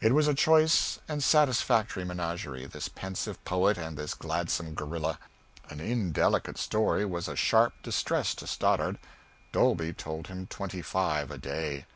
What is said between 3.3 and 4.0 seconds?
poet and